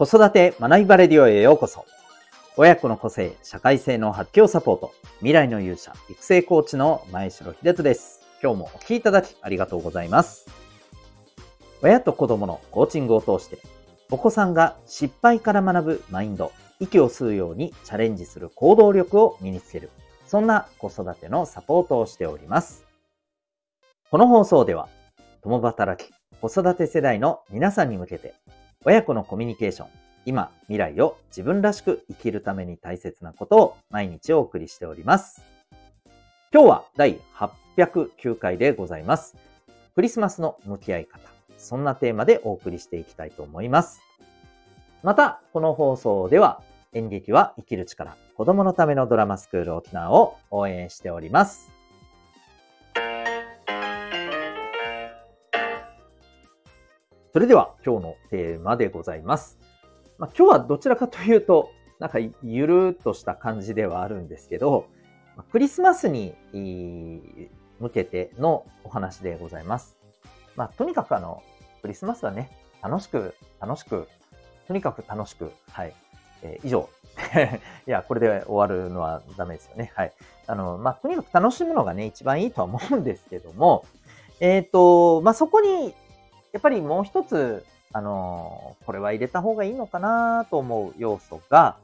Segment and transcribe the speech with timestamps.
[0.00, 1.84] 子育て学びバレディオへようこそ。
[2.56, 4.94] 親子の個性、社会性の発揮をサポート。
[5.18, 8.22] 未来の勇者、育成コーチの前城秀人です。
[8.42, 10.48] 今日もお聴きいただきありがとうございます。
[11.82, 13.58] 親と子供のコーチングを通して、
[14.10, 19.90] お子さんが失敗から学ぶマインド、息を吸うようにチャレンジする行動力を身につける。
[20.24, 22.86] そんな子育てのサポートをしております。
[24.10, 24.88] この放送では、
[25.42, 26.10] 共働き、
[26.40, 28.32] 子育て世代の皆さんに向けて、
[28.86, 29.88] 親子のコミュニケーション、
[30.24, 35.44] 今、未来を自分らしく生きるために大切なことを毎日お送りしております。
[36.50, 37.20] 今日は第
[37.76, 39.36] 809回でございます。
[39.94, 41.20] クリスマスの向き合い方。
[41.58, 44.00] そんなテーマでお送りしていきたいと思います。
[45.02, 46.62] また、この放送では
[46.94, 51.70] 演劇は生きる力、子供のためのドラマスクール沖縄を応援しております。
[57.32, 59.56] それでは今日のテーマでございます。
[60.18, 64.86] まあ、今日はどちらかというと、なんかゆるっとした感じではあるんですけど、
[65.52, 66.34] クリスマスに
[67.78, 69.96] 向けてのお話でございます。
[70.56, 71.40] まあ、とにかくあの、
[71.82, 72.50] クリスマスはね、
[72.82, 74.08] 楽しく、楽しく、
[74.66, 75.94] とにかく楽しく、はい。
[76.42, 76.88] えー、以上。
[77.86, 79.92] いや、これで終わるのはダメですよね。
[79.94, 80.12] はい。
[80.48, 83.84] あの、まあ、とにかく楽しむのがね、一番いいとは思うんですけども、
[84.40, 85.94] えっ、ー、と、まあ、そこに
[86.52, 91.76] やっぱりもう一つ、あのこれは入れた方がいいのかなと思う要素が、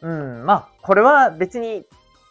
[0.00, 1.84] うん、まあ、これは別に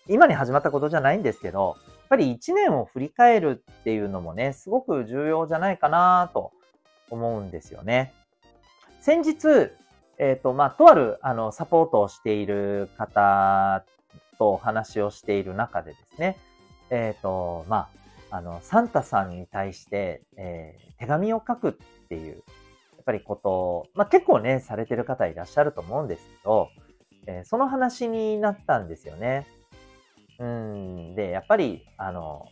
[0.08, 6.52] 今に始まったことじゃないんですけど、やっぱり一年を振り返るっていうのもね、すごく重要じゃないかなと
[7.10, 8.14] 思うんですよね。
[9.00, 9.72] 先日、
[10.18, 13.84] えっ、ー、と、まあ、とある、あの、サポートをしている方
[14.38, 16.38] とお話をしている中でですね、
[16.90, 18.01] えっ、ー、と、まあ、
[18.32, 26.70] あの、サンタさんに対して、えー、手紙を書くっていう、やっぱりことを、まあ、結構ね、されてる方いらっしゃると思うんですけど、
[27.28, 29.46] えー、その話になったんですよね。
[30.40, 32.48] うん、で、やっぱり、あの、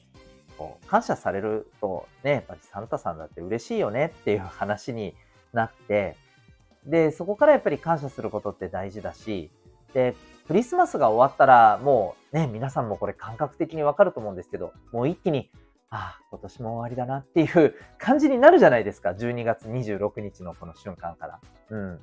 [0.59, 5.15] こう感謝されるとね、やっぱりサンタさんだって嬉しいよねっていう話に
[5.53, 6.17] なって、
[6.85, 9.51] で、そこからやっぱり感謝することって大事だし、
[9.93, 10.15] で、
[10.47, 15.49] クリスマスが終わったらもうね、皆さんもこれ感覚的にわかると思うんですけど、もう一気に
[15.91, 19.11] ああ、今年も終わりだなっていう感じになるじゃないですか。
[19.11, 21.39] 12月26日のこの瞬間から。
[21.71, 21.99] うん。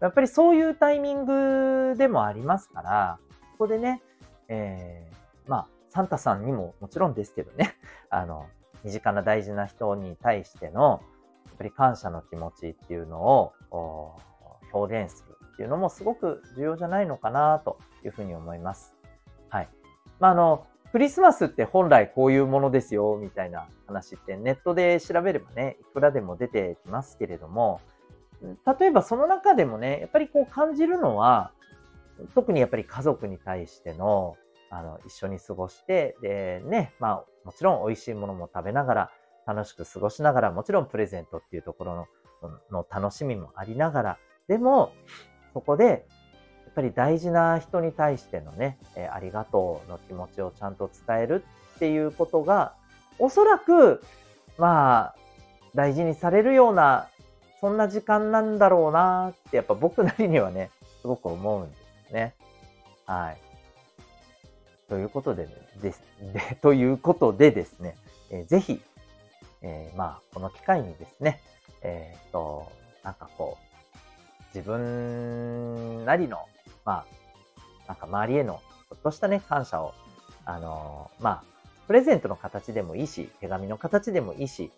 [0.00, 3.18] やっぱりそういうタイミングでもありますから、
[3.52, 4.02] ここでね、
[4.48, 7.76] えー、まあ、サンタさんにももちろんですけどね、
[8.10, 8.46] あの、
[8.82, 11.00] 身近な大事な人に対しての、
[11.46, 13.52] やっぱり感謝の気持ちっていうのを
[14.72, 18.94] 表現するっていうのもすごく重要じゃないのかなというふうに思います。
[19.48, 19.68] はい。
[20.18, 27.80] まあ、あの、クリスマスって本来こういうものですよ、みたいな話ってネットで調べればね、いくらでも出てきますけれども、
[28.78, 31.50] 例えばその中でもね、やっぱりこう感じるのは、
[32.36, 34.36] 特にやっぱり家族に対しての、
[34.70, 39.10] あの、一緒に過ごして、で、ね、まあ、もちろん美味しいものも食べながら、
[39.48, 42.06] 楽しく過ごしながら、もちろんプレゼントっていうところの
[42.70, 44.92] の楽しみもありながら、でも、
[45.54, 46.06] そこで
[46.74, 51.44] っぱり大事な人に対してのね、えありがとうの気持ちをちゃんと伝える
[51.76, 52.74] っていうことが、
[53.20, 54.02] おそらく、
[54.58, 55.14] まあ、
[55.72, 57.08] 大事にされるような、
[57.60, 60.70] そんな時間なんだろうなって、やっぱ僕なりにはね、
[61.00, 61.76] すごく思うんで
[62.08, 62.34] すね。
[63.06, 63.36] はい。
[64.88, 66.02] ということで、ね、です。
[66.20, 67.96] で、 ということでですね、
[68.30, 68.82] えー、ぜひ、
[69.62, 71.40] えー、まあ、この機会にですね、
[71.82, 72.66] えっ、と、
[73.04, 76.38] なんかこう、自分なりの
[76.84, 77.06] まあ、
[77.88, 79.94] なんか周りへのちょっとしたね、感謝を、
[80.44, 81.44] あのー、まあ、
[81.86, 84.70] プレゼントの形でもいいし、手紙の形でもいいし、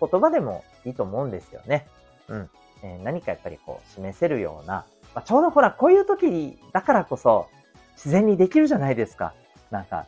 [0.00, 1.86] 言葉でもいいと思うんですよね。
[2.28, 2.50] うん。
[2.82, 4.84] えー、何かやっぱりこう、示せるような、
[5.14, 7.48] まあ、ちょうどほら、こういう時だからこそ、
[7.96, 9.34] 自然にできるじゃないですか。
[9.70, 10.06] なんか、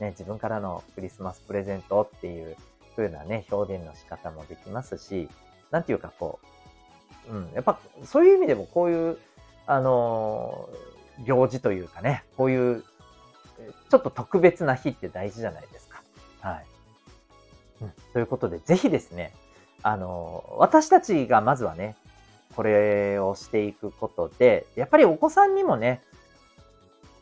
[0.00, 2.56] ね、自分からのクリスマスプレゼントっていう
[2.96, 5.28] 風なね、表現の仕方もできますし、
[5.70, 6.40] なんていうかこ
[7.28, 9.18] う、うん、やっぱそういう意味でもこういう、
[9.66, 10.68] あの
[11.24, 12.84] 行事というかね、こういう、
[13.90, 16.02] ちょっと特別な日って大事じゃないですか。
[16.40, 16.64] はい。
[17.82, 19.32] うん、ということで、ぜひですね、
[19.82, 21.96] あの、私たちがまずはね、
[22.56, 26.02] これをしていくことで、やっぱりお子さんにもね、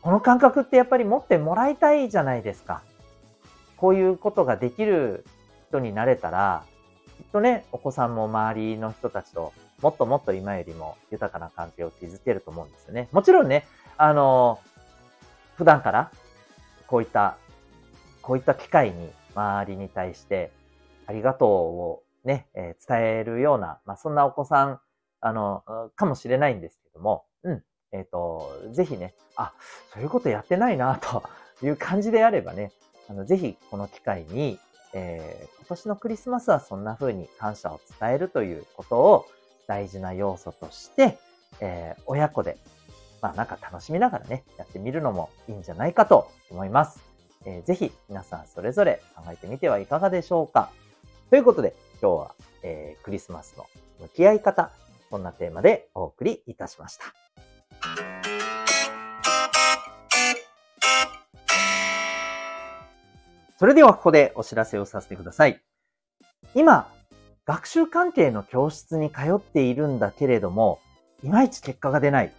[0.01, 2.81] この感覚ってやっぱり持ってもらいたいじゃないですか。
[3.77, 5.25] こういうことができる
[5.69, 6.63] 人になれたら、
[7.17, 13.09] きっとね、お子さんも周りの人たちともっともっと今よりも豊かな関係を築けると思うんですよね。
[13.11, 13.65] もちろんね、
[14.03, 14.59] あの、
[15.57, 16.11] 普段から
[16.87, 17.37] こういった、
[18.23, 20.51] こういった機会に周りに対して
[21.05, 24.79] ありがとうをね、えー、伝えるような、まあ、そんなお子さん
[25.19, 25.63] あの、
[25.95, 27.63] かもしれないんですけども、うん。
[27.91, 29.53] えっ、ー、と、ぜひね、あ、
[29.93, 31.21] そういうことやってないな、と
[31.61, 32.71] いう感じであればね、
[33.07, 34.57] あの、ぜひこの機会に、
[34.93, 39.27] えー、今年のクリスマスはそんな風に感謝を伝えるということを
[39.67, 41.19] 大事な要素として、
[41.59, 42.57] えー、親子で、
[43.21, 47.01] まあなんか楽しみながらね、やってみるのもいいんじゃないかと思います。
[47.45, 50.71] えー、ぜひ皆さんそれぞれ考えてみてはいかがでしょうか。
[51.29, 53.67] ということで、今日は、えー、クリスマスの
[53.99, 54.71] 向き合い方、
[55.09, 57.05] こんなテーマでお送りいたしました。
[63.57, 65.61] それではここでお知らせをさせてください。
[66.55, 66.91] 今、
[67.45, 70.79] 学習関係の教室に通っているんだけれども、
[71.23, 72.33] いまいち結果が出ない。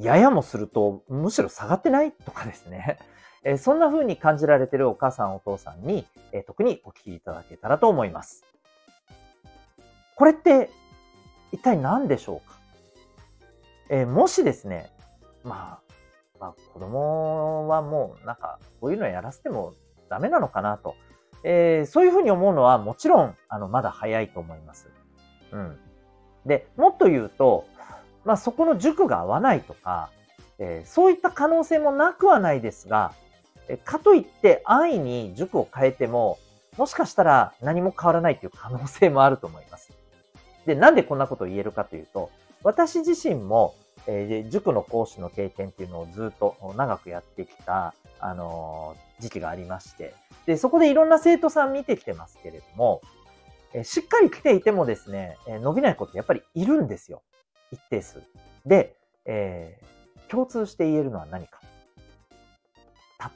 [0.00, 2.98] ややもすると、むしろ下がってないとかですね。
[3.44, 8.44] えそんな風に感じられているお母さんお父さんに、え特にお聞きいただけたらと思います。
[10.16, 10.70] これって
[11.52, 12.58] 一体何でしょうか？
[13.88, 14.90] えー、もしですね、
[15.44, 15.92] まあ、
[16.38, 19.74] まあ、子供はもうなんかこういうのやらせても
[20.08, 20.94] ダメなのかなと、
[21.42, 24.90] えー、そういうふうに思うのはもちろんあのまだ早いと思います。
[25.52, 25.78] うん。
[26.44, 27.64] で、もっと言うと、
[28.24, 30.10] まあそこの塾が合わないとか、
[30.58, 33.14] えー、そういった可能性もなくはないですが、
[33.68, 36.38] えかといって安易に塾を変えても、
[36.76, 39.92] もしかしたら何も変わらないという可能性もあると思います。
[40.66, 42.30] で、なんでこんなことを言えるかというと、
[42.62, 43.74] 私自身も、
[44.06, 50.14] えー、塾の講師の経験っていうのをずっと長くやってきた、あのー、時期がありまして、
[50.46, 53.02] で、そこでいろんな生徒さん見てきてますけれども、
[53.74, 57.22] えー、しっかり来ていてもですね、え伸びない子ってやっぱりいるんですよ。
[57.72, 58.22] 一定数。
[58.66, 59.80] で、え
[60.28, 61.60] 共通して言えるのは何か。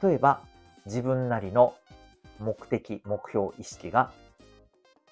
[0.01, 0.41] 例えば、
[0.85, 1.75] 自分なりの
[2.39, 4.11] 目的、目標意識が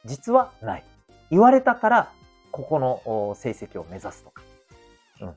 [0.05, 0.83] 実はない。
[1.29, 2.11] 言われたから、
[2.51, 4.41] ここの成績を目指すとか、
[5.21, 5.35] うん。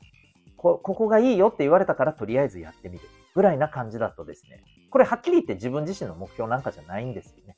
[0.56, 3.04] こ、ここがいいよって言われたから、とりあえずやってみる。
[3.34, 7.56] ぐらいな感じだとですね、これはっきり言って自分自身の目標なんかじゃないんですよね。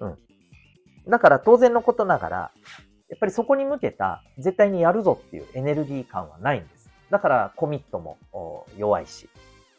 [0.00, 0.18] うん。
[1.08, 2.50] だから当然のことながら、
[3.08, 6.90] やっぱりそこに向けた絶対にやるぞっていうエネルギー感はないんです。
[7.10, 8.18] だからコミットも
[8.76, 9.28] 弱いし、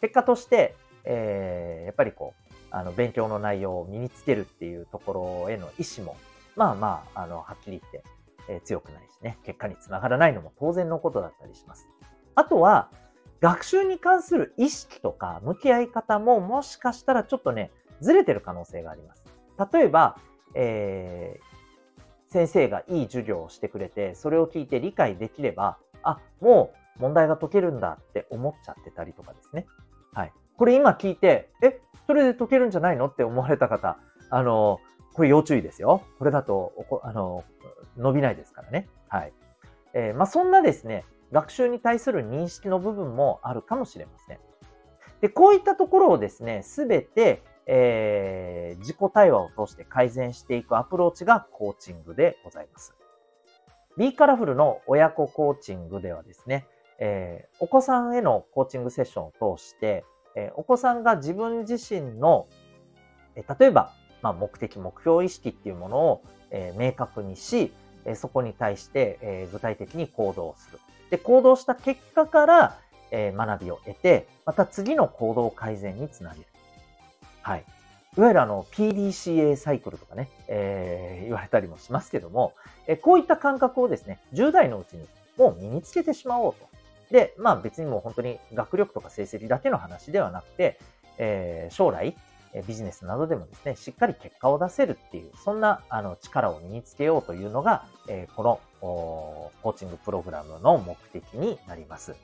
[0.01, 6.17] 結果として、えー、やっぱりこう、あの、勉強の内容を身につけるっていうところへの意思も
[6.55, 8.03] まあまあ、あの、はっきり言って、
[8.47, 11.87] えー、強くないしね、結果につながらないのも当然のことだったりします。
[12.35, 12.89] あとは、
[13.41, 19.23] 学習に関する意識とか向き合い方ももしかしたらちょっとね、ずれてる可能性があります。
[19.73, 20.17] 例えば、
[20.55, 21.39] え、
[22.35, 29.65] 先生がいい授業をしてくれて、それを聞いて理解できれば、あ、もう問題が解けるんだって思っちゃってたりとかですね。
[30.13, 30.33] はい。
[30.57, 33.97] これ今聞いて、え、それで解けるんじゃないのって思われた方、
[34.29, 34.81] あの、
[35.13, 36.01] これ要注意ですよ。
[36.19, 36.73] これだと、
[37.03, 37.45] あの、
[37.95, 38.89] 伸びないですからね。
[39.07, 39.33] はい。
[39.93, 44.39] えー、まあ、そんなですね、学習に対する認識の部分もあるかもしれません。
[45.21, 52.93] で、こういったところをですね、すべて、えー、自己対話を通して改善していくアプローチがコーチングでございます。
[53.97, 56.67] B カラフルの親子コーチングではですね、
[56.99, 60.03] えー、お子さんへのコーチングセッションを通して、
[60.35, 62.47] えー、お子さんが自分自身の、
[63.35, 63.91] えー、例えば
[64.25, 67.71] まあ、目的、目標意識っていうものを、えー、明確にし、
[68.05, 70.79] えー、そこに対して、えー、具体的に行動する。
[71.11, 72.79] で、行動した結果から、
[73.11, 76.45] えー、学びを得て、また次の行動改善につなげる。
[77.45, 77.65] はい。
[78.17, 82.53] いわゆるあの PDCA サイクルとかね、えー、言われたりもしますけども、
[82.87, 85.05] え、こういった感覚をですね、10代のうちに
[85.37, 86.67] もう身につけてしまおうと。
[87.11, 90.79] で、まあ別にもう本当に学力とか成績だけの話ではなくて、
[91.19, 92.17] えー、将来、
[92.67, 102.15] ビジネスなどでもですね、しっかり結果を出せるっていう、そんなあの力を身につけようというのが、えこのコーチングプログラムの目的になります。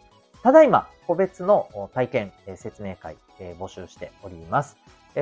[0.41, 3.17] ただいま、個別の体験、説明会、
[3.59, 4.77] 募集しております。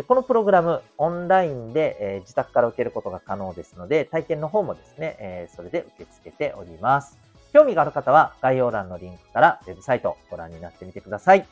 [0.07, 7.17] このプログラム、オンラインで自宅から受けることが可能ですので、体験の方もですね、それで受け付けております。
[7.51, 11.47] 興味がある方は概要欄のリンクからウェブサイトをご覧になってみてください。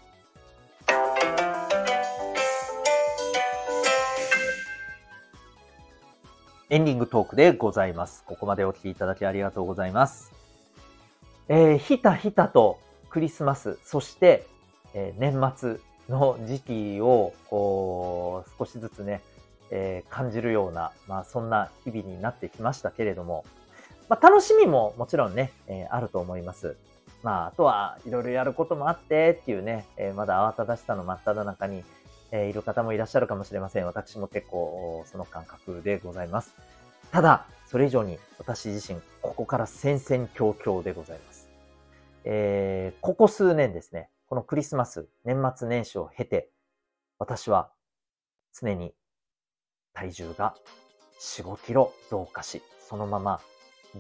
[6.69, 8.23] エンディングトークでございます。
[8.25, 10.31] ここまでお聴きいただきありがとうございます。
[11.47, 12.77] えー、ひたひたと
[13.09, 14.45] クリスマス、そして、
[14.93, 15.79] えー、年末
[16.09, 19.21] の時期を、こう、少しずつね、
[19.69, 23.45] えー、感じるような、まあそんな日々になってきましたけれども、
[24.09, 26.77] まあ楽しみももちろんね、えー、あると思います。
[27.23, 31.83] まああとはいろいろやることもあってっていうね、えー、まだ慌ただしさの真っ只中に、
[32.31, 33.85] え、いる方もいらっしゃるかもしれません。
[33.85, 36.55] 私も結構その感覚でございます。
[37.11, 41.49] ただ、それ以上に私自身、ここから戦々恐々でございます。
[42.23, 46.49] えー、ここ数年ですね、このクリスマス、年末年始を経て、
[47.17, 47.71] 私は
[48.53, 48.93] 常に
[49.93, 50.53] 体重が
[51.21, 53.39] 4、5キロ増加し、そのまま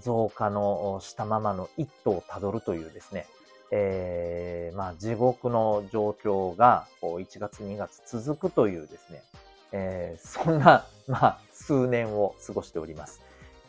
[0.01, 3.25] 増加のしたままの一途をたどるというですね、
[3.71, 9.23] えー、まあ地獄の状況がこう1月2月続くというですね、
[9.71, 13.21] えー、そんな、まあ、数年を過ごしております。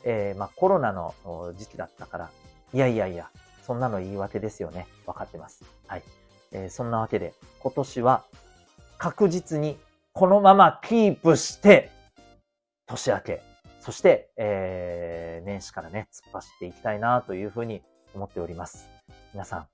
[0.02, 1.14] えー、まあコロナの
[1.56, 2.30] 時期だったから、
[2.74, 3.30] いやいやいや、
[3.64, 4.88] そんなの言い訳ですよね。
[5.06, 5.62] わかってます。
[5.86, 6.02] はい。
[6.52, 8.24] えー、そんなわけで、今年は
[8.98, 9.76] 確実に
[10.12, 11.90] このままキープして、
[12.86, 13.42] 年明け、
[13.80, 17.82] そして、えー、年始からね、突っ走っていきたいなというふうに
[18.14, 18.88] 思っております。
[19.32, 19.66] 皆さん、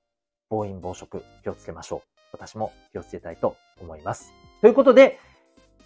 [0.50, 2.08] 暴飲暴食気をつけましょう。
[2.32, 4.32] 私も気をつけたいと思います。
[4.60, 5.18] ということで、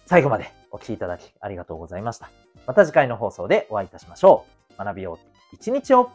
[0.05, 2.29] 最後までお聴きいただきありがとうございました。
[2.65, 4.83] また次回の放送でお会いいたしましょう。
[4.83, 6.11] 学びよう一日を